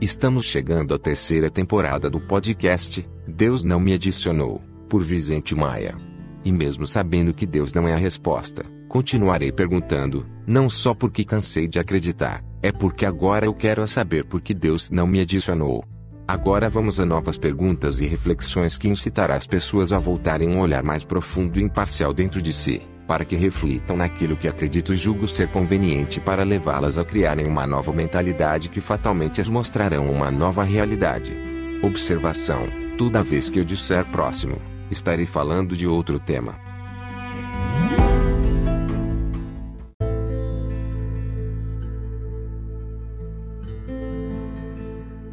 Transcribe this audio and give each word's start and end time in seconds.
Estamos 0.00 0.44
chegando 0.44 0.92
à 0.92 0.98
terceira 0.98 1.48
temporada 1.48 2.10
do 2.10 2.20
podcast 2.20 3.08
Deus 3.26 3.62
Não 3.62 3.78
Me 3.78 3.94
Adicionou, 3.94 4.60
por 4.88 5.02
Vicente 5.02 5.54
Maia. 5.54 5.96
E 6.44 6.52
mesmo 6.52 6.86
sabendo 6.86 7.32
que 7.32 7.46
Deus 7.46 7.72
não 7.72 7.86
é 7.86 7.94
a 7.94 7.96
resposta, 7.96 8.64
continuarei 8.88 9.52
perguntando, 9.52 10.26
não 10.46 10.68
só 10.68 10.94
porque 10.94 11.24
cansei 11.24 11.68
de 11.68 11.78
acreditar, 11.78 12.44
é 12.60 12.72
porque 12.72 13.06
agora 13.06 13.46
eu 13.46 13.54
quero 13.54 13.86
saber 13.86 14.24
por 14.24 14.40
que 14.40 14.52
Deus 14.52 14.90
não 14.90 15.06
me 15.06 15.20
adicionou. 15.20 15.84
Agora 16.26 16.68
vamos 16.68 16.98
a 16.98 17.06
novas 17.06 17.38
perguntas 17.38 18.00
e 18.00 18.06
reflexões 18.06 18.76
que 18.76 18.88
incitará 18.88 19.36
as 19.36 19.46
pessoas 19.46 19.92
a 19.92 19.98
voltarem 19.98 20.48
um 20.48 20.60
olhar 20.60 20.82
mais 20.82 21.04
profundo 21.04 21.58
e 21.58 21.62
imparcial 21.62 22.12
dentro 22.12 22.42
de 22.42 22.52
si 22.52 22.82
para 23.06 23.24
que 23.24 23.36
reflitam 23.36 23.96
naquilo 23.96 24.36
que 24.36 24.48
acredito 24.48 24.92
e 24.92 24.96
julgo 24.96 25.28
ser 25.28 25.48
conveniente 25.48 26.20
para 26.20 26.42
levá-las 26.42 26.98
a 26.98 27.04
criarem 27.04 27.46
uma 27.46 27.66
nova 27.66 27.92
mentalidade 27.92 28.68
que 28.68 28.80
fatalmente 28.80 29.40
as 29.40 29.48
mostrarão 29.48 30.10
uma 30.10 30.30
nova 30.30 30.62
realidade. 30.64 31.36
Observação: 31.82 32.66
toda 32.96 33.22
vez 33.22 33.50
que 33.50 33.58
eu 33.58 33.64
disser 33.64 34.04
próximo, 34.06 34.56
estarei 34.90 35.26
falando 35.26 35.76
de 35.76 35.86
outro 35.86 36.18
tema. 36.18 36.73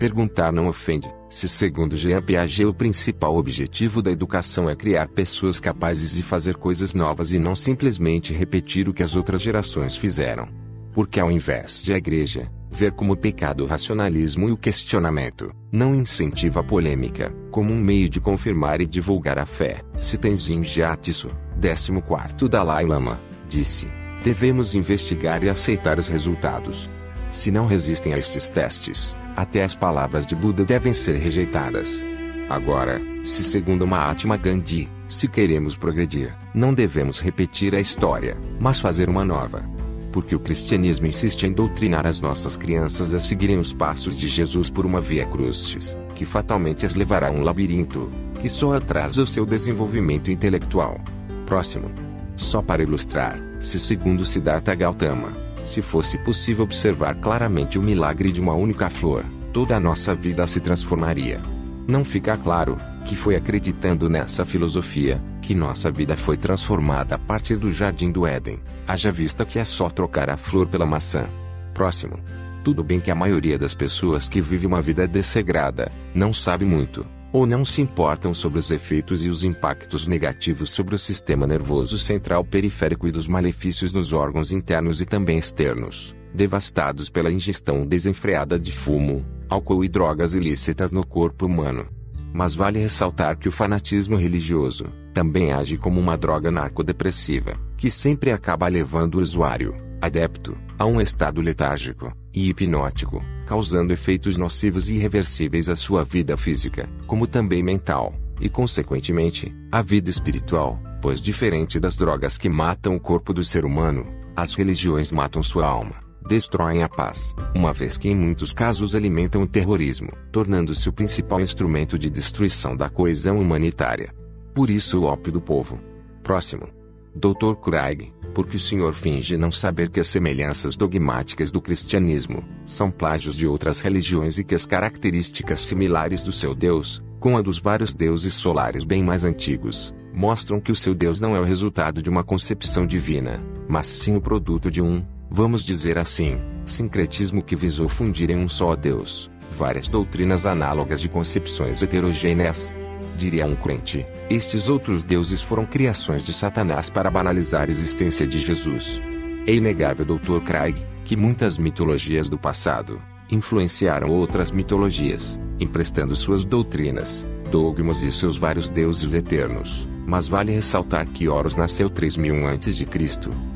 Perguntar 0.02 0.52
não 0.52 0.68
ofende, 0.68 1.14
se 1.30 1.48
segundo 1.48 1.96
Jean 1.96 2.24
Piaget 2.24 2.66
o 2.66 2.74
principal 2.74 3.38
objetivo 3.38 4.02
da 4.02 4.10
educação 4.10 4.68
é 4.68 4.76
criar 4.76 5.08
pessoas 5.08 5.60
capazes 5.60 6.16
de 6.16 6.24
fazer 6.24 6.56
coisas 6.56 6.96
novas 6.96 7.34
e 7.34 7.38
não 7.38 7.54
simplesmente 7.54 8.34
repetir 8.34 8.90
o 8.90 8.96
que 8.96 9.04
as 9.04 9.16
outras 9.16 9.40
gerações 9.44 9.96
fizeram. 9.96 10.50
Porque 10.92 11.20
ao 11.20 11.32
invés 11.32 11.84
de 11.84 11.94
a 11.94 11.98
igreja 11.98 12.52
ver 12.72 12.94
como 12.94 13.16
pecado 13.16 13.64
o 13.64 13.68
racionalismo 13.68 14.50
e 14.50 14.52
o 14.52 14.58
questionamento, 14.58 15.54
não 15.72 15.94
incentiva 15.94 16.62
a 16.62 16.64
polêmica, 16.64 17.32
como 17.52 17.72
um 17.72 17.80
meio 17.80 18.10
de 18.10 18.20
confirmar 18.20 18.82
e 18.82 18.88
divulgar 18.88 19.38
a 19.38 19.46
fé, 19.46 19.84
se 20.00 20.18
Tenzin 20.18 20.64
Gyatso, 20.64 21.30
14º 21.60 22.48
Dalai 22.48 22.88
Lama, 22.88 23.20
disse, 23.48 23.88
devemos 24.24 24.74
investigar 24.74 25.44
e 25.44 25.50
aceitar 25.50 26.00
os 26.00 26.08
resultados. 26.08 26.90
Se 27.30 27.52
não 27.52 27.68
resistem 27.68 28.16
a 28.16 28.18
estes 28.18 28.50
testes, 28.50 29.16
até 29.36 29.64
as 29.64 29.76
palavras 29.76 30.26
de 30.26 30.36
Buda 30.36 30.64
devem 30.64 30.94
ser 30.94 31.16
rejeitadas. 31.18 32.04
Agora, 32.50 33.02
se 33.24 33.44
segundo 33.44 33.88
Mahatma 33.88 34.36
Gandhi, 34.36 34.90
se 35.08 35.28
queremos 35.28 35.78
progredir, 35.78 36.36
não 36.54 36.74
devemos 36.74 37.22
repetir 37.22 37.74
a 37.74 37.80
história, 37.80 38.38
mas 38.60 38.80
fazer 38.80 39.10
uma 39.10 39.24
nova. 39.24 39.64
Porque 40.12 40.36
o 40.36 40.40
cristianismo 40.40 41.08
insiste 41.08 41.44
em 41.44 41.52
doutrinar 41.54 42.06
as 42.06 42.20
nossas 42.20 42.58
crianças 42.58 43.14
a 43.14 43.20
seguirem 43.20 43.58
os 43.58 43.74
passos 43.74 44.16
de 44.16 44.28
Jesus 44.28 44.70
por 44.70 44.86
uma 44.86 45.00
via 45.00 45.26
crucis, 45.26 45.98
que 46.16 46.26
fatalmente 46.26 46.86
as 46.86 46.96
levará 46.96 47.30
a 47.30 47.32
um 47.32 47.42
labirinto, 47.42 48.12
que 48.42 48.50
só 48.50 48.74
atrasa 48.74 49.24
o 49.24 49.28
seu 49.28 49.46
desenvolvimento 49.46 50.30
intelectual. 50.30 51.00
Próximo. 51.46 51.90
Só 52.36 52.62
para 52.62 52.84
ilustrar, 52.84 53.40
se 53.60 53.80
segundo 53.80 54.26
Siddhartha 54.26 54.74
Gautama, 54.74 55.32
se 55.64 55.82
fosse 55.82 56.18
possível 56.18 56.64
observar 56.64 57.16
claramente 57.16 57.80
o 57.80 57.82
milagre 57.82 58.32
de 58.32 58.42
uma 58.42 58.54
única 58.54 58.90
flor, 58.90 59.26
toda 59.54 59.76
a 59.76 59.80
nossa 59.80 60.16
vida 60.16 60.46
se 60.48 60.60
transformaria. 60.60 61.42
Não 61.88 62.04
fica 62.04 62.38
claro 62.38 62.78
que 63.06 63.16
foi 63.16 63.36
acreditando 63.36 64.10
nessa 64.10 64.46
filosofia 64.46 65.22
que 65.42 65.56
nossa 65.56 65.92
vida 65.92 66.16
foi 66.16 66.38
transformada 66.38 67.16
a 67.16 67.20
partir 67.20 67.58
do 67.58 67.72
jardim 67.72 68.12
do 68.12 68.26
Éden, 68.26 68.60
haja 68.88 69.12
vista 69.12 69.44
que 69.44 69.60
é 69.60 69.66
só 69.66 69.90
trocar 69.90 70.30
a 70.30 70.38
flor 70.38 70.68
pela 70.68 70.86
maçã. 70.86 71.28
Próximo. 71.74 72.20
Tudo 72.64 72.84
bem 72.84 73.00
que 73.00 73.10
a 73.10 73.16
maioria 73.16 73.58
das 73.58 73.74
pessoas 73.74 74.30
que 74.30 74.40
vive 74.40 74.68
uma 74.68 74.82
vida 74.82 75.08
dessegrada 75.08 75.92
não 76.14 76.32
sabe 76.32 76.64
muito, 76.64 77.06
ou 77.32 77.46
não 77.46 77.64
se 77.64 77.82
importam 77.82 78.34
sobre 78.34 78.60
os 78.60 78.72
efeitos 78.72 79.26
e 79.26 79.30
os 79.30 79.44
impactos 79.44 80.08
negativos 80.08 80.70
sobre 80.70 80.96
o 80.96 81.00
sistema 81.00 81.48
nervoso 81.48 81.98
central 81.98 82.44
periférico 82.44 83.08
e 83.08 83.12
dos 83.12 83.28
malefícios 83.28 83.94
nos 83.94 84.12
órgãos 84.14 84.52
internos 84.52 85.02
e 85.02 85.06
também 85.06 85.38
externos, 85.38 86.16
devastados 86.34 87.10
pela 87.10 87.32
ingestão 87.32 87.86
desenfreada 87.86 88.60
de 88.60 88.72
fumo, 88.72 89.26
álcool 89.50 89.84
e 89.84 89.90
drogas 89.90 90.34
ilícitas 90.34 90.92
no 90.92 91.06
corpo 91.06 91.46
humano. 91.46 91.88
Mas 92.34 92.56
vale 92.56 92.80
ressaltar 92.80 93.38
que 93.38 93.50
o 93.50 93.52
fanatismo 93.52 94.16
religioso 94.16 94.86
também 95.14 95.52
age 95.52 95.78
como 95.78 96.00
uma 96.00 96.18
droga 96.18 96.50
narcodepressiva, 96.50 97.58
que 97.76 97.92
sempre 97.92 98.32
acaba 98.32 98.68
levando 98.68 99.16
o 99.16 99.22
usuário, 99.22 99.76
adepto, 100.02 100.58
a 100.80 100.86
um 100.86 101.02
estado 101.02 101.42
letárgico 101.42 102.12
e 102.34 102.50
hipnótico, 102.50 103.22
causando 103.46 103.94
efeitos 103.94 104.38
nocivos 104.38 104.90
e 104.90 104.96
irreversíveis 104.96 105.70
à 105.70 105.76
sua 105.76 106.04
vida 106.04 106.38
física, 106.38 106.90
como 107.08 107.28
também 107.28 107.62
mental, 107.62 108.14
e 108.40 108.50
consequentemente, 108.50 109.54
à 109.72 109.82
vida 109.82 110.10
espiritual, 110.10 110.80
pois 111.02 111.22
diferente 111.22 111.80
das 111.80 111.96
drogas 111.96 112.38
que 112.38 112.50
matam 112.50 112.96
o 112.96 113.00
corpo 113.00 113.34
do 113.34 113.44
ser 113.44 113.66
humano, 113.66 114.06
as 114.36 114.54
religiões 114.54 115.12
matam 115.12 115.44
sua 115.44 115.66
alma, 115.66 115.96
destroem 116.28 116.84
a 116.84 116.90
paz, 116.90 117.36
uma 117.56 117.74
vez 117.74 117.98
que 117.98 118.10
em 118.10 118.16
muitos 118.16 118.54
casos 118.54 118.96
alimentam 118.96 119.44
o 119.44 119.48
terrorismo, 119.48 120.10
tornando-se 120.32 120.88
o 120.88 120.94
principal 120.94 121.42
instrumento 121.42 121.98
de 122.00 122.10
destruição 122.10 122.76
da 122.76 122.90
coesão 122.90 123.38
humanitária. 123.38 124.14
Por 124.54 124.70
isso 124.70 125.00
o 125.00 125.04
ópio 125.04 125.32
do 125.32 125.42
povo. 125.42 125.80
Próximo. 126.24 126.68
Dr. 127.16 127.56
Craig, 127.62 128.14
porque 128.34 128.58
o 128.58 128.60
senhor 128.60 128.94
finge 128.94 129.38
não 129.38 129.52
saber 129.52 129.90
que 129.90 130.00
as 130.00 130.08
semelhanças 130.08 130.76
dogmáticas 130.76 131.52
do 131.52 131.62
cristianismo 131.62 132.44
são 132.66 132.90
plágios 132.90 133.36
de 133.36 133.46
outras 133.46 133.80
religiões 133.80 134.38
e 134.40 134.44
que 134.44 134.56
as 134.56 134.66
características 134.66 135.60
similares 135.60 136.24
do 136.24 136.32
seu 136.32 136.56
Deus, 136.56 137.02
com 137.20 137.38
a 137.38 137.42
dos 137.42 137.58
vários 137.58 137.94
deuses 137.94 138.34
solares 138.34 138.84
bem 138.84 139.04
mais 139.04 139.24
antigos, 139.26 139.94
mostram 140.14 140.60
que 140.60 140.72
o 140.72 140.76
seu 140.76 140.94
Deus 140.94 141.20
não 141.20 141.36
é 141.36 141.40
o 141.40 141.46
resultado 141.46 142.02
de 142.02 142.10
uma 142.10 142.24
concepção 142.24 142.86
divina, 142.86 143.42
mas 143.68 143.88
sim 143.88 144.16
o 144.16 144.22
produto 144.22 144.72
de 144.72 144.82
um, 144.82 145.06
vamos 145.30 145.64
dizer 145.64 145.98
assim, 145.98 146.40
sincretismo 146.66 147.44
que 147.44 147.56
visou 147.56 147.88
fundir 147.88 148.30
em 148.30 148.38
um 148.38 148.50
só 148.50 148.76
Deus 148.76 149.32
várias 149.52 149.88
doutrinas 149.88 150.46
análogas 150.46 151.02
de 151.02 151.10
concepções 151.10 151.84
heterogêneas, 151.84 152.72
diria 153.18 153.46
um 153.46 153.56
crente, 153.56 154.06
estes 154.30 154.68
outros 154.68 155.04
deuses 155.04 155.42
foram 155.42 155.66
criações 155.66 156.26
de 156.26 156.34
Satanás 156.34 156.90
para 156.90 157.12
banalizar 157.12 157.68
a 157.68 157.72
existência 157.72 158.28
de 158.28 158.40
Jesus. 158.40 159.02
É 159.46 159.54
inegável, 159.54 160.06
Dr. 160.06 160.40
Craig, 160.46 160.76
que 161.06 161.16
muitas 161.16 161.58
mitologias 161.58 162.30
do 162.30 162.38
passado 162.38 163.02
influenciaram 163.30 164.10
outras 164.10 164.52
mitologias, 164.52 165.40
emprestando 165.60 166.16
suas 166.16 166.44
doutrinas, 166.44 167.28
dogmas 167.50 168.04
e 168.04 168.12
seus 168.12 168.38
vários 168.38 168.70
deuses 168.70 169.14
eternos. 169.14 169.88
Mas 170.12 170.28
vale 170.28 170.52
ressaltar 170.52 171.08
que 171.08 171.30
Horus 171.30 171.56
nasceu 171.56 171.90
3001 171.90 172.46
a.C., 172.46 172.86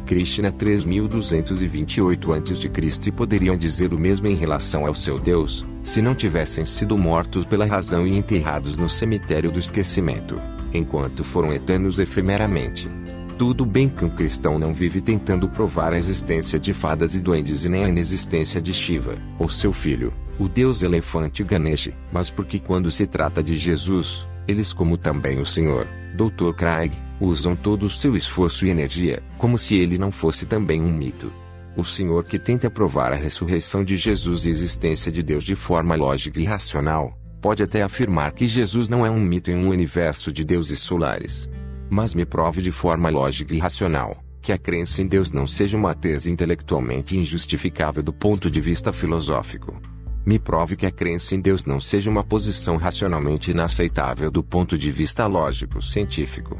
Krishna 0.06 0.54
3228 0.54 2.32
a.C. 2.32 2.72
e 3.08 3.12
poderiam 3.12 3.58
dizer 3.58 3.94
o 3.94 4.00
mesmo 4.00 4.28
em 4.28 4.36
relação 4.36 4.86
ao 4.86 4.96
seu 4.96 5.20
Deus, 5.20 5.66
se 5.84 6.02
não 6.02 6.16
tivessem 6.16 6.64
sido 6.64 6.98
mortos 6.98 7.44
pela 7.44 7.66
razão 7.66 8.08
e 8.08 8.18
enterrados 8.18 8.78
no 8.78 8.88
cemitério 8.88 9.52
do 9.52 9.60
esquecimento, 9.60 10.42
enquanto 10.74 11.26
foram 11.26 11.52
eternos 11.52 12.00
efemeramente. 12.00 12.90
Tudo 13.38 13.66
bem 13.66 13.90
que 13.90 14.06
um 14.06 14.10
cristão 14.10 14.58
não 14.58 14.74
vive 14.74 15.02
tentando 15.02 15.50
provar 15.50 15.92
a 15.92 15.98
existência 15.98 16.58
de 16.58 16.72
fadas 16.72 17.16
e 17.16 17.22
duendes 17.22 17.66
e 17.66 17.70
nem 17.70 17.84
a 17.84 17.90
inexistência 17.90 18.62
de 18.62 18.72
Shiva, 18.72 19.18
ou 19.38 19.50
seu 19.50 19.74
filho, 19.74 20.14
o 20.40 20.48
deus 20.48 20.84
elefante 20.84 21.44
Ganesh, 21.44 21.90
mas 22.14 22.30
porque 22.30 22.60
quando 22.60 22.90
se 22.92 23.06
trata 23.06 23.44
de 23.44 23.58
Jesus, 23.58 24.26
eles 24.48 24.72
como 24.72 24.98
também 24.98 25.38
o 25.42 25.46
Senhor, 25.46 25.86
Dr. 26.16 26.54
Craig, 26.56 26.92
usam 27.20 27.56
todo 27.56 27.86
o 27.86 27.90
seu 27.90 28.16
esforço 28.16 28.66
e 28.66 28.70
energia, 28.70 29.22
como 29.38 29.58
se 29.58 29.76
ele 29.76 29.98
não 29.98 30.12
fosse 30.12 30.46
também 30.46 30.82
um 30.82 30.92
mito. 30.92 31.32
O 31.78 31.84
Senhor 31.84 32.24
que 32.24 32.40
tenta 32.40 32.70
provar 32.70 33.12
a 33.12 33.16
ressurreição 33.16 33.84
de 33.84 33.98
Jesus 33.98 34.46
e 34.46 34.48
a 34.48 34.52
existência 34.52 35.12
de 35.12 35.22
Deus 35.22 35.44
de 35.44 35.56
forma 35.56 35.96
lógica 35.96 36.40
e 36.40 36.46
racional, 36.46 37.18
pode 37.42 37.62
até 37.62 37.84
afirmar 37.84 38.32
que 38.32 38.48
Jesus 38.48 38.90
não 38.90 39.06
é 39.06 39.10
um 39.10 39.20
mito 39.20 39.52
em 39.52 39.56
um 39.56 39.70
universo 39.70 40.32
de 40.32 40.44
deuses 40.44 40.80
solares. 40.80 41.50
Mas 41.90 42.16
me 42.16 42.26
prove 42.26 42.62
de 42.62 42.72
forma 42.72 43.10
lógica 43.10 43.54
e 43.54 43.60
racional 43.60 44.26
que 44.46 44.52
a 44.52 44.60
crença 44.60 45.02
em 45.02 45.08
Deus 45.08 45.32
não 45.32 45.48
seja 45.48 45.76
uma 45.76 45.96
tese 45.96 46.30
intelectualmente 46.30 47.18
injustificável 47.18 48.04
do 48.04 48.14
ponto 48.14 48.50
de 48.52 48.62
vista 48.62 48.94
filosófico. 48.94 49.82
Me 50.26 50.40
prove 50.40 50.76
que 50.76 50.88
a 50.88 50.92
crença 50.92 51.36
em 51.36 51.40
Deus 51.40 51.66
não 51.66 51.80
seja 51.80 52.10
uma 52.10 52.24
posição 52.24 52.78
racionalmente 52.78 53.52
inaceitável 53.52 54.32
do 54.32 54.44
ponto 54.44 54.76
de 54.76 54.92
vista 54.92 55.28
lógico-científico. 55.28 56.60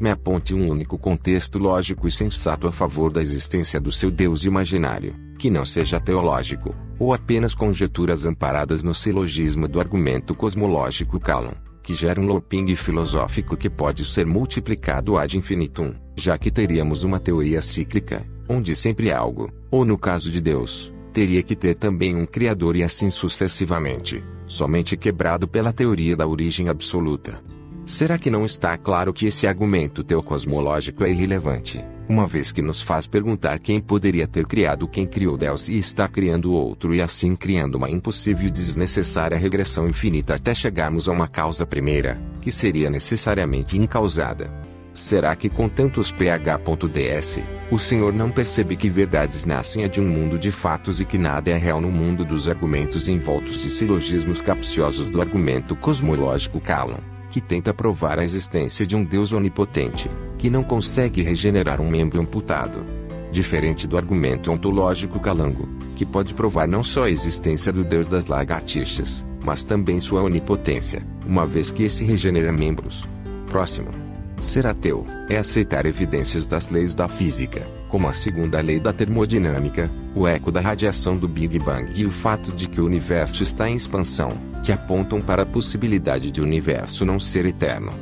Me 0.00 0.10
aponte 0.10 0.52
um 0.52 0.68
único 0.68 0.98
contexto 0.98 1.56
lógico 1.56 2.08
e 2.08 2.10
sensato 2.10 2.66
a 2.66 2.72
favor 2.72 3.12
da 3.12 3.22
existência 3.22 3.80
do 3.80 3.92
seu 3.92 4.10
Deus 4.10 4.44
imaginário, 4.44 5.14
que 5.38 5.48
não 5.48 5.64
seja 5.64 6.00
teológico, 6.00 6.74
ou 6.98 7.14
apenas 7.14 7.54
conjecturas 7.54 8.26
amparadas 8.26 8.82
no 8.82 8.92
silogismo 8.92 9.68
do 9.68 9.78
argumento 9.78 10.34
cosmológico 10.34 11.20
Calon, 11.20 11.54
que 11.84 11.94
gera 11.94 12.20
um 12.20 12.26
looping 12.26 12.74
filosófico 12.74 13.56
que 13.56 13.70
pode 13.70 14.04
ser 14.04 14.26
multiplicado 14.26 15.16
ad 15.16 15.38
infinitum, 15.38 15.94
já 16.16 16.36
que 16.36 16.50
teríamos 16.50 17.04
uma 17.04 17.20
teoria 17.20 17.62
cíclica, 17.62 18.26
onde 18.48 18.74
sempre 18.74 19.10
é 19.10 19.14
algo, 19.14 19.52
ou 19.70 19.84
no 19.84 19.96
caso 19.96 20.30
de 20.30 20.40
Deus, 20.40 20.92
teria 21.14 21.44
que 21.44 21.54
ter 21.54 21.76
também 21.76 22.16
um 22.16 22.26
Criador 22.26 22.74
e 22.74 22.82
assim 22.82 23.08
sucessivamente, 23.08 24.22
somente 24.48 24.96
quebrado 24.96 25.46
pela 25.46 25.72
teoria 25.72 26.16
da 26.16 26.26
origem 26.26 26.68
absoluta. 26.68 27.40
Será 27.86 28.18
que 28.18 28.30
não 28.30 28.44
está 28.44 28.76
claro 28.76 29.12
que 29.12 29.26
esse 29.26 29.46
argumento 29.46 30.02
teocosmológico 30.02 31.04
é 31.04 31.10
irrelevante, 31.10 31.84
uma 32.08 32.26
vez 32.26 32.50
que 32.50 32.60
nos 32.60 32.80
faz 32.80 33.06
perguntar 33.06 33.60
quem 33.60 33.80
poderia 33.80 34.26
ter 34.26 34.44
criado 34.44 34.88
quem 34.88 35.06
criou 35.06 35.36
Deus 35.36 35.68
e 35.68 35.76
está 35.76 36.08
criando 36.08 36.52
outro 36.52 36.92
e 36.92 37.00
assim 37.00 37.36
criando 37.36 37.76
uma 37.76 37.88
impossível 37.88 38.48
e 38.48 38.50
desnecessária 38.50 39.38
regressão 39.38 39.86
infinita 39.86 40.34
até 40.34 40.52
chegarmos 40.52 41.08
a 41.08 41.12
uma 41.12 41.28
causa 41.28 41.64
primeira, 41.64 42.20
que 42.40 42.50
seria 42.50 42.90
necessariamente 42.90 43.78
incausada? 43.78 44.63
Será 44.94 45.34
que 45.34 45.48
com 45.48 45.68
tantos 45.68 46.12
ph.ds, 46.12 47.40
o 47.68 47.76
Senhor 47.80 48.12
não 48.12 48.30
percebe 48.30 48.76
que 48.76 48.88
verdades 48.88 49.44
nascem 49.44 49.88
de 49.88 50.00
um 50.00 50.06
mundo 50.06 50.38
de 50.38 50.52
fatos 50.52 51.00
e 51.00 51.04
que 51.04 51.18
nada 51.18 51.50
é 51.50 51.56
real 51.56 51.80
no 51.80 51.90
mundo 51.90 52.24
dos 52.24 52.48
argumentos 52.48 53.08
envoltos 53.08 53.60
de 53.60 53.70
silogismos 53.70 54.40
capciosos 54.40 55.10
do 55.10 55.20
argumento 55.20 55.74
cosmológico 55.74 56.60
Calon, 56.60 57.00
que 57.28 57.40
tenta 57.40 57.74
provar 57.74 58.20
a 58.20 58.24
existência 58.24 58.86
de 58.86 58.94
um 58.94 59.02
Deus 59.02 59.32
onipotente, 59.32 60.08
que 60.38 60.48
não 60.48 60.62
consegue 60.62 61.22
regenerar 61.22 61.80
um 61.80 61.90
membro 61.90 62.20
amputado? 62.20 62.86
Diferente 63.32 63.88
do 63.88 63.96
argumento 63.96 64.52
ontológico 64.52 65.18
calango, 65.18 65.68
que 65.96 66.06
pode 66.06 66.32
provar 66.34 66.68
não 66.68 66.84
só 66.84 67.06
a 67.06 67.10
existência 67.10 67.72
do 67.72 67.82
Deus 67.82 68.06
das 68.06 68.28
lagartixas, 68.28 69.26
mas 69.44 69.64
também 69.64 69.98
sua 69.98 70.22
onipotência, 70.22 71.04
uma 71.26 71.44
vez 71.44 71.72
que 71.72 71.82
esse 71.82 72.04
regenera 72.04 72.52
membros. 72.52 73.04
Próximo. 73.48 74.13
Ser 74.40 74.66
ateu 74.66 75.06
é 75.28 75.38
aceitar 75.38 75.86
evidências 75.86 76.46
das 76.46 76.68
leis 76.68 76.94
da 76.94 77.08
física, 77.08 77.66
como 77.88 78.08
a 78.08 78.12
segunda 78.12 78.60
lei 78.60 78.78
da 78.78 78.92
termodinâmica, 78.92 79.90
o 80.14 80.26
eco 80.26 80.50
da 80.50 80.60
radiação 80.60 81.16
do 81.16 81.26
Big 81.26 81.58
Bang 81.58 81.92
e 81.94 82.04
o 82.04 82.10
fato 82.10 82.52
de 82.52 82.68
que 82.68 82.80
o 82.80 82.84
universo 82.84 83.42
está 83.42 83.68
em 83.68 83.74
expansão, 83.74 84.36
que 84.62 84.72
apontam 84.72 85.20
para 85.22 85.42
a 85.42 85.46
possibilidade 85.46 86.30
de 86.30 86.40
o 86.40 86.44
universo 86.44 87.04
não 87.04 87.18
ser 87.18 87.46
eterno. 87.46 87.92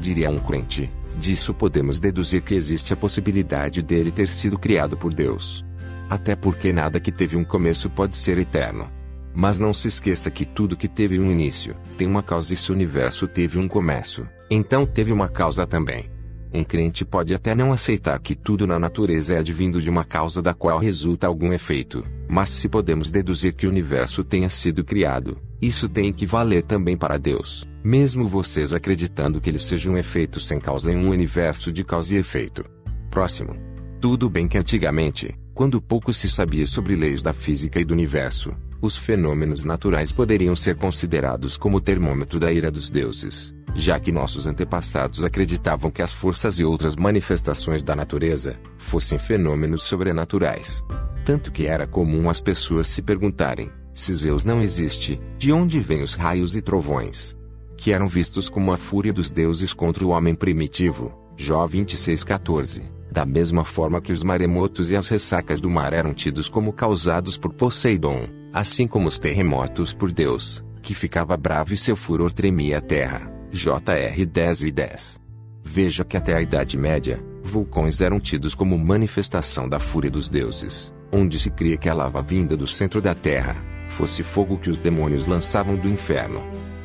Diria 0.00 0.30
um 0.30 0.38
crente, 0.38 0.90
disso 1.18 1.52
podemos 1.52 2.00
deduzir 2.00 2.42
que 2.42 2.54
existe 2.54 2.92
a 2.92 2.96
possibilidade 2.96 3.82
dele 3.82 4.10
ter 4.10 4.28
sido 4.28 4.58
criado 4.58 4.96
por 4.96 5.12
Deus. 5.12 5.64
Até 6.08 6.34
porque 6.34 6.72
nada 6.72 6.98
que 6.98 7.12
teve 7.12 7.36
um 7.36 7.44
começo 7.44 7.90
pode 7.90 8.16
ser 8.16 8.38
eterno. 8.38 8.90
Mas 9.34 9.58
não 9.58 9.72
se 9.72 9.86
esqueça 9.86 10.30
que 10.30 10.44
tudo 10.44 10.76
que 10.76 10.88
teve 10.88 11.20
um 11.20 11.30
início, 11.30 11.76
tem 11.96 12.08
uma 12.08 12.22
causa 12.22 12.52
e 12.52 12.56
se 12.56 12.72
o 12.72 12.74
universo 12.74 13.28
teve 13.28 13.58
um 13.58 13.68
começo, 13.68 14.26
então 14.50 14.84
teve 14.84 15.12
uma 15.12 15.28
causa 15.28 15.66
também. 15.66 16.10
Um 16.52 16.64
crente 16.64 17.04
pode 17.04 17.32
até 17.32 17.54
não 17.54 17.72
aceitar 17.72 18.18
que 18.18 18.34
tudo 18.34 18.66
na 18.66 18.76
natureza 18.76 19.34
é 19.34 19.38
advindo 19.38 19.80
de 19.80 19.88
uma 19.88 20.04
causa 20.04 20.42
da 20.42 20.52
qual 20.52 20.80
resulta 20.80 21.28
algum 21.28 21.52
efeito, 21.52 22.04
mas 22.28 22.50
se 22.50 22.68
podemos 22.68 23.12
deduzir 23.12 23.54
que 23.54 23.68
o 23.68 23.70
universo 23.70 24.24
tenha 24.24 24.48
sido 24.48 24.82
criado, 24.82 25.38
isso 25.62 25.88
tem 25.88 26.12
que 26.12 26.26
valer 26.26 26.62
também 26.62 26.96
para 26.96 27.18
Deus, 27.18 27.68
mesmo 27.84 28.26
vocês 28.26 28.72
acreditando 28.72 29.40
que 29.40 29.48
ele 29.48 29.60
seja 29.60 29.88
um 29.88 29.96
efeito 29.96 30.40
sem 30.40 30.58
causa 30.58 30.92
em 30.92 30.96
um 30.96 31.10
universo 31.10 31.70
de 31.70 31.84
causa 31.84 32.16
e 32.16 32.18
efeito. 32.18 32.64
Próximo. 33.10 33.54
Tudo 34.00 34.28
bem 34.28 34.48
que 34.48 34.58
antigamente, 34.58 35.38
quando 35.54 35.80
pouco 35.80 36.12
se 36.12 36.28
sabia 36.28 36.66
sobre 36.66 36.96
leis 36.96 37.22
da 37.22 37.32
física 37.32 37.78
e 37.78 37.84
do 37.84 37.92
universo, 37.92 38.56
os 38.80 38.96
fenômenos 38.96 39.62
naturais 39.62 40.10
poderiam 40.10 40.56
ser 40.56 40.74
considerados 40.74 41.56
como 41.56 41.80
termômetro 41.80 42.40
da 42.40 42.50
ira 42.50 42.70
dos 42.70 42.88
deuses, 42.88 43.54
já 43.74 43.98
que 43.98 44.12
nossos 44.12 44.46
antepassados 44.46 45.24
acreditavam 45.24 45.90
que 45.90 46.02
as 46.02 46.12
forças 46.12 46.58
e 46.58 46.64
outras 46.64 46.96
manifestações 46.96 47.82
da 47.82 47.94
natureza 47.94 48.58
fossem 48.76 49.18
fenômenos 49.18 49.82
sobrenaturais. 49.82 50.84
Tanto 51.24 51.52
que 51.52 51.66
era 51.66 51.86
comum 51.86 52.28
as 52.28 52.40
pessoas 52.40 52.88
se 52.88 53.02
perguntarem: 53.02 53.70
se 53.94 54.12
Zeus 54.12 54.44
não 54.44 54.60
existe, 54.60 55.20
de 55.38 55.52
onde 55.52 55.80
vêm 55.80 56.02
os 56.02 56.14
raios 56.14 56.56
e 56.56 56.62
trovões? 56.62 57.36
Que 57.76 57.92
eram 57.92 58.08
vistos 58.08 58.48
como 58.48 58.72
a 58.72 58.76
fúria 58.76 59.12
dos 59.12 59.30
deuses 59.30 59.72
contra 59.72 60.04
o 60.04 60.10
homem 60.10 60.34
primitivo. 60.34 61.18
Jó 61.36 61.66
26,14. 61.66 62.82
Da 63.10 63.24
mesma 63.24 63.64
forma 63.64 64.00
que 64.00 64.12
os 64.12 64.22
maremotos 64.22 64.90
e 64.90 64.96
as 64.96 65.08
ressacas 65.08 65.60
do 65.60 65.68
mar 65.68 65.92
eram 65.92 66.14
tidos 66.14 66.48
como 66.48 66.72
causados 66.72 67.36
por 67.36 67.52
Poseidon, 67.52 68.28
assim 68.52 68.86
como 68.86 69.08
os 69.08 69.18
terremotos 69.18 69.92
por 69.92 70.12
Deus, 70.12 70.64
que 70.82 70.94
ficava 70.94 71.36
bravo 71.36 71.72
e 71.72 71.76
seu 71.76 71.96
furor 71.96 72.30
tremia 72.30 72.78
a 72.78 72.80
terra. 72.80 73.39
JR 73.52 74.26
10 74.26 74.62
e 74.62 74.70
10. 74.70 75.20
Veja 75.64 76.04
que 76.04 76.16
até 76.16 76.34
a 76.34 76.40
Idade 76.42 76.78
Média, 76.78 77.22
vulcões 77.42 78.00
eram 78.00 78.20
tidos 78.20 78.54
como 78.54 78.78
manifestação 78.78 79.68
da 79.68 79.80
fúria 79.80 80.10
dos 80.10 80.28
deuses, 80.28 80.94
onde 81.12 81.38
se 81.38 81.50
cria 81.50 81.76
que 81.76 81.88
a 81.88 81.94
lava 81.94 82.22
vinda 82.22 82.56
do 82.56 82.66
centro 82.66 83.02
da 83.02 83.14
terra 83.14 83.56
fosse 83.88 84.22
fogo 84.22 84.56
que 84.56 84.70
os 84.70 84.78
demônios 84.78 85.26
lançavam 85.26 85.76
do 85.76 85.88
inferno. 85.88 86.42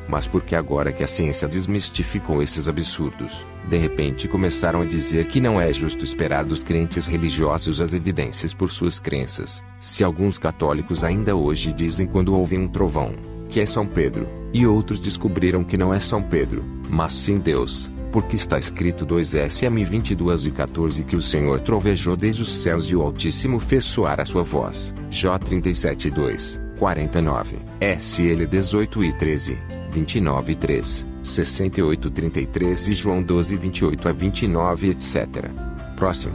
Mas 0.08 0.26
porque 0.26 0.54
agora 0.54 0.92
que 0.92 1.02
a 1.02 1.08
ciência 1.08 1.48
desmistificou 1.48 2.42
esses 2.42 2.68
absurdos, 2.68 3.46
de 3.68 3.76
repente 3.76 4.28
começaram 4.28 4.80
a 4.80 4.84
dizer 4.84 5.26
que 5.26 5.40
não 5.40 5.60
é 5.60 5.72
justo 5.72 6.04
esperar 6.04 6.44
dos 6.44 6.62
crentes 6.62 7.06
religiosos 7.06 7.80
as 7.80 7.92
evidências 7.94 8.52
por 8.52 8.70
suas 8.70 9.00
crenças. 9.00 9.64
Se 9.80 10.04
alguns 10.04 10.38
católicos 10.38 11.02
ainda 11.02 11.34
hoje 11.34 11.72
dizem 11.72 12.06
quando 12.06 12.36
ouvem 12.36 12.58
um 12.58 12.68
trovão, 12.68 13.14
que 13.48 13.60
é 13.60 13.66
São 13.66 13.86
Pedro, 13.86 14.28
e 14.52 14.66
outros 14.66 15.00
descobriram 15.00 15.64
que 15.64 15.76
não 15.76 15.92
é 15.92 16.00
São 16.00 16.22
Pedro, 16.22 16.64
mas 16.88 17.12
sim 17.12 17.38
Deus, 17.38 17.90
porque 18.12 18.36
está 18.36 18.58
escrito 18.58 19.04
2 19.04 19.34
SM 19.50 19.84
22 19.84 20.46
e 20.46 20.50
14 20.50 21.04
que 21.04 21.16
o 21.16 21.22
Senhor 21.22 21.60
trovejou 21.60 22.16
desde 22.16 22.42
os 22.42 22.50
céus 22.50 22.84
e 22.86 22.96
o 22.96 23.02
Altíssimo 23.02 23.58
fez 23.58 23.84
soar 23.84 24.20
a 24.20 24.24
sua 24.24 24.42
voz. 24.42 24.94
Jó 25.10 25.36
37 25.38 26.10
2, 26.10 26.60
49, 26.78 27.58
SL 27.80 28.46
18 28.46 29.04
e 29.04 29.12
13. 29.12 29.58
29 29.96 30.54
3, 30.54 31.06
68 31.22 32.10
33 32.10 32.88
e 32.88 32.94
João 32.94 33.22
12 33.22 33.56
28 33.56 34.08
a 34.08 34.12
29 34.12 34.90
etc. 34.90 35.50
Próximo. 35.96 36.34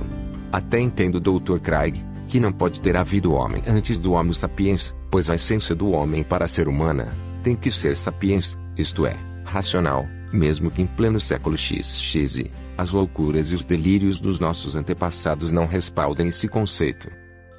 Até 0.51 0.79
entendo 0.79 1.19
Dr. 1.19 1.59
Craig, 1.59 2.03
que 2.27 2.39
não 2.39 2.51
pode 2.51 2.81
ter 2.81 2.97
havido 2.97 3.33
homem 3.33 3.61
antes 3.67 3.99
do 3.99 4.13
Homo 4.13 4.33
sapiens, 4.33 4.95
pois 5.11 5.29
a 5.29 5.35
essência 5.35 5.75
do 5.75 5.91
homem 5.91 6.23
para 6.23 6.47
ser 6.47 6.69
humana, 6.69 7.13
tem 7.43 7.55
que 7.55 7.69
ser 7.69 7.97
sapiens, 7.97 8.57
isto 8.77 9.05
é, 9.05 9.17
racional, 9.43 10.05
mesmo 10.31 10.71
que 10.71 10.81
em 10.81 10.87
pleno 10.87 11.19
século 11.19 11.57
XX, 11.57 12.45
as 12.77 12.91
loucuras 12.91 13.51
e 13.51 13.55
os 13.55 13.65
delírios 13.65 14.21
dos 14.21 14.39
nossos 14.39 14.75
antepassados 14.75 15.51
não 15.51 15.67
respaldem 15.67 16.29
esse 16.29 16.47
conceito. 16.47 17.09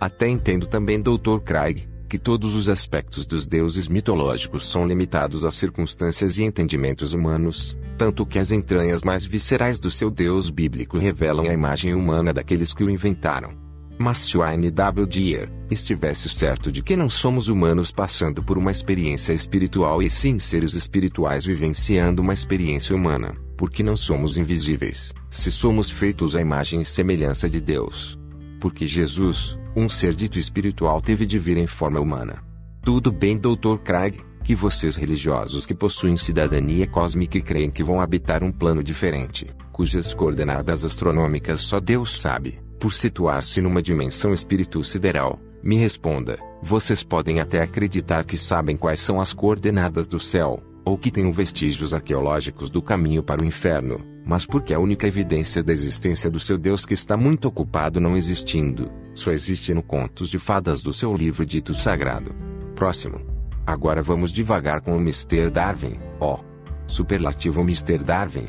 Até 0.00 0.26
entendo 0.26 0.66
também 0.66 1.00
Dr. 1.00 1.38
Craig, 1.44 1.86
que 2.08 2.18
todos 2.18 2.54
os 2.54 2.68
aspectos 2.68 3.24
dos 3.24 3.46
deuses 3.46 3.88
mitológicos 3.88 4.66
são 4.66 4.86
limitados 4.86 5.44
a 5.44 5.50
circunstâncias 5.50 6.38
e 6.38 6.44
entendimentos 6.44 7.12
humanos, 7.12 7.78
tanto 7.96 8.26
que 8.26 8.38
as 8.38 8.50
entranhas 8.50 9.02
mais 9.02 9.24
viscerais 9.24 9.78
do 9.78 9.90
seu 9.90 10.10
deus 10.10 10.50
bíblico 10.50 10.98
revelam 10.98 11.46
a 11.48 11.52
imagem 11.52 11.94
humana 11.94 12.32
daqueles 12.32 12.74
que 12.74 12.84
o 12.84 12.90
inventaram. 12.90 13.54
Mas 13.98 14.18
se 14.18 14.36
o 14.36 14.42
A.N.W. 14.42 15.48
Estivesse 15.70 16.28
certo 16.28 16.70
de 16.70 16.82
que 16.82 16.96
não 16.96 17.08
somos 17.08 17.48
humanos 17.48 17.90
passando 17.90 18.42
por 18.42 18.58
uma 18.58 18.70
experiência 18.70 19.32
espiritual 19.32 20.02
e 20.02 20.10
sim 20.10 20.38
seres 20.38 20.74
espirituais 20.74 21.44
vivenciando 21.44 22.20
uma 22.20 22.32
experiência 22.32 22.94
humana, 22.94 23.34
porque 23.56 23.82
não 23.82 23.96
somos 23.96 24.36
invisíveis, 24.36 25.12
se 25.30 25.50
somos 25.50 25.88
feitos 25.88 26.34
à 26.36 26.40
imagem 26.40 26.80
e 26.80 26.84
semelhança 26.84 27.48
de 27.48 27.60
Deus. 27.60 28.18
Porque 28.60 28.86
Jesus, 28.86 29.58
um 29.74 29.88
ser 29.88 30.14
dito 30.14 30.38
espiritual 30.38 31.00
teve 31.00 31.24
de 31.24 31.38
vir 31.38 31.56
em 31.56 31.66
forma 31.66 32.00
humana. 32.00 32.42
Tudo 32.82 33.12
bem, 33.12 33.36
Dr. 33.36 33.78
Craig, 33.82 34.20
que 34.42 34.54
vocês 34.54 34.96
religiosos 34.96 35.64
que 35.64 35.74
possuem 35.74 36.16
cidadania 36.16 36.86
cósmica 36.86 37.38
e 37.38 37.42
creem 37.42 37.70
que 37.70 37.84
vão 37.84 38.00
habitar 38.00 38.42
um 38.42 38.52
plano 38.52 38.82
diferente, 38.82 39.46
cujas 39.70 40.12
coordenadas 40.12 40.84
astronômicas 40.84 41.60
só 41.60 41.80
Deus 41.80 42.20
sabe, 42.20 42.60
por 42.82 42.92
situar-se 42.92 43.60
numa 43.60 43.80
dimensão 43.80 44.34
espiritual 44.34 44.82
sideral, 44.82 45.38
me 45.62 45.76
responda: 45.76 46.36
vocês 46.60 47.04
podem 47.04 47.38
até 47.38 47.62
acreditar 47.62 48.24
que 48.24 48.36
sabem 48.36 48.76
quais 48.76 48.98
são 48.98 49.20
as 49.20 49.32
coordenadas 49.32 50.08
do 50.08 50.18
céu, 50.18 50.60
ou 50.84 50.98
que 50.98 51.08
tenham 51.08 51.32
vestígios 51.32 51.94
arqueológicos 51.94 52.70
do 52.70 52.82
caminho 52.82 53.22
para 53.22 53.40
o 53.40 53.44
inferno, 53.44 54.04
mas 54.26 54.44
porque 54.44 54.74
a 54.74 54.80
única 54.80 55.06
evidência 55.06 55.62
da 55.62 55.72
existência 55.72 56.28
do 56.28 56.40
seu 56.40 56.58
Deus 56.58 56.84
que 56.84 56.92
está 56.92 57.16
muito 57.16 57.46
ocupado 57.46 58.00
não 58.00 58.16
existindo, 58.16 58.90
só 59.14 59.30
existe 59.30 59.72
no 59.72 59.82
Contos 59.84 60.28
de 60.28 60.40
Fadas 60.40 60.82
do 60.82 60.92
seu 60.92 61.14
livro 61.14 61.46
dito 61.46 61.72
sagrado. 61.74 62.34
Próximo. 62.74 63.20
Agora 63.64 64.02
vamos 64.02 64.32
devagar 64.32 64.80
com 64.80 64.96
o 64.96 65.00
Mr. 65.00 65.50
Darwin, 65.50 66.00
ó. 66.18 66.40
Superlativo 66.88 67.60
Mr. 67.60 67.98
Darwin. 67.98 68.46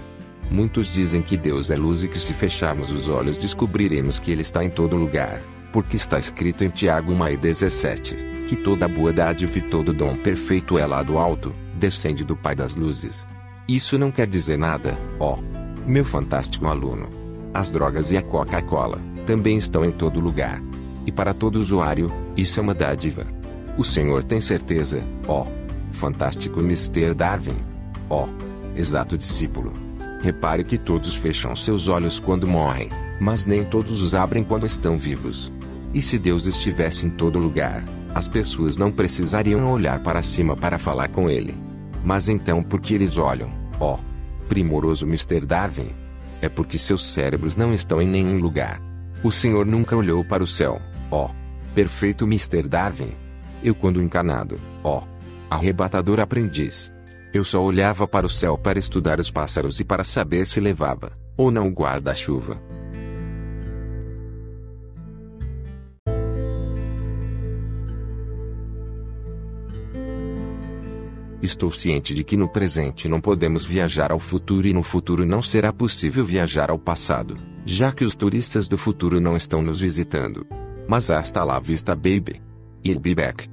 Muitos 0.53 0.93
dizem 0.93 1.23
que 1.23 1.35
Deus 1.35 1.71
é 1.71 1.75
luz 1.75 2.03
e 2.03 2.07
que 2.07 2.19
se 2.19 2.31
fecharmos 2.31 2.91
os 2.91 3.09
olhos 3.09 3.39
descobriremos 3.39 4.19
que 4.19 4.29
Ele 4.29 4.43
está 4.43 4.63
em 4.63 4.69
todo 4.69 4.95
lugar, 4.95 5.41
porque 5.71 5.95
está 5.95 6.19
escrito 6.19 6.63
em 6.63 6.67
Tiago 6.67 7.11
1,17, 7.11 8.45
que 8.47 8.55
toda 8.55 8.87
boa 8.87 9.11
dádiva 9.11 9.57
e 9.57 9.61
todo 9.61 9.91
dom 9.91 10.15
perfeito 10.15 10.77
é 10.77 10.85
lá 10.85 11.01
do 11.01 11.17
alto, 11.17 11.51
descende 11.73 12.23
do 12.23 12.35
Pai 12.35 12.53
das 12.53 12.75
luzes. 12.75 13.25
Isso 13.67 13.97
não 13.97 14.11
quer 14.11 14.27
dizer 14.27 14.55
nada, 14.55 14.95
ó. 15.19 15.39
Meu 15.87 16.05
fantástico 16.05 16.67
aluno. 16.67 17.09
As 17.51 17.71
drogas 17.71 18.11
e 18.11 18.17
a 18.17 18.21
Coca-Cola 18.21 19.01
também 19.25 19.57
estão 19.57 19.83
em 19.83 19.91
todo 19.91 20.19
lugar. 20.19 20.61
E 21.03 21.11
para 21.11 21.33
todo 21.33 21.55
usuário, 21.55 22.13
isso 22.37 22.59
é 22.59 22.63
uma 22.63 22.75
dádiva. 22.75 23.25
O 23.75 23.83
Senhor 23.83 24.23
tem 24.23 24.39
certeza, 24.39 25.03
ó. 25.27 25.47
Fantástico 25.93 26.59
Mr. 26.59 27.15
Darwin. 27.15 27.57
Ó. 28.07 28.27
Exato 28.75 29.17
discípulo. 29.17 29.92
Repare 30.23 30.63
que 30.63 30.77
todos 30.77 31.13
fecham 31.13 31.53
seus 31.53 31.89
olhos 31.89 32.17
quando 32.17 32.47
morrem, 32.47 32.87
mas 33.19 33.45
nem 33.45 33.65
todos 33.65 33.99
os 33.99 34.15
abrem 34.15 34.41
quando 34.41 34.65
estão 34.65 34.97
vivos. 34.97 35.51
E 35.93 36.01
se 36.01 36.17
Deus 36.17 36.45
estivesse 36.45 37.05
em 37.05 37.09
todo 37.09 37.37
lugar, 37.37 37.83
as 38.15 38.25
pessoas 38.25 38.77
não 38.77 38.89
precisariam 38.89 39.69
olhar 39.69 40.01
para 40.01 40.21
cima 40.21 40.55
para 40.55 40.79
falar 40.79 41.09
com 41.09 41.29
Ele. 41.29 41.53
Mas 42.05 42.29
então 42.29 42.63
por 42.63 42.79
que 42.79 42.93
eles 42.93 43.17
olham, 43.17 43.51
ó, 43.81 43.99
primoroso 44.47 45.05
Mr. 45.05 45.41
Darwin? 45.41 45.89
É 46.41 46.47
porque 46.47 46.77
seus 46.77 47.05
cérebros 47.05 47.57
não 47.57 47.73
estão 47.73 48.01
em 48.01 48.07
nenhum 48.07 48.37
lugar. 48.37 48.81
O 49.21 49.29
Senhor 49.29 49.65
nunca 49.65 49.93
olhou 49.93 50.23
para 50.23 50.41
o 50.41 50.47
céu, 50.47 50.81
ó, 51.11 51.31
perfeito 51.75 52.23
Mr. 52.23 52.63
Darwin. 52.65 53.11
Eu 53.61 53.75
quando 53.75 54.01
encanado, 54.01 54.57
ó, 54.85 55.03
arrebatador 55.49 56.21
aprendiz. 56.21 56.93
Eu 57.33 57.43
só 57.43 57.63
olhava 57.63 58.07
para 58.07 58.27
o 58.27 58.29
céu 58.29 58.55
para 58.55 58.77
estudar 58.77 59.19
os 59.19 59.31
pássaros 59.31 59.79
e 59.79 59.83
para 59.83 60.03
saber 60.03 60.45
se 60.45 60.59
levava, 60.59 61.17
ou 61.35 61.49
não 61.49 61.67
o 61.67 61.71
guarda-chuva. 61.71 62.61
Estou 71.41 71.71
ciente 71.71 72.13
de 72.13 72.23
que 72.23 72.37
no 72.37 72.47
presente 72.47 73.09
não 73.09 73.19
podemos 73.19 73.65
viajar 73.65 74.11
ao 74.11 74.19
futuro 74.19 74.67
e 74.67 74.71
no 74.71 74.83
futuro 74.83 75.25
não 75.25 75.41
será 75.41 75.73
possível 75.73 76.23
viajar 76.23 76.69
ao 76.69 76.77
passado, 76.77 77.35
já 77.65 77.91
que 77.91 78.05
os 78.05 78.15
turistas 78.15 78.67
do 78.67 78.77
futuro 78.77 79.19
não 79.19 79.35
estão 79.35 79.61
nos 79.61 79.79
visitando. 79.79 80.45
Mas 80.87 81.09
hasta 81.09 81.43
lá 81.43 81.59
vista 81.59 81.95
baby. 81.95 82.41
I'll 82.85 82.99
be 82.99 83.15
back. 83.15 83.52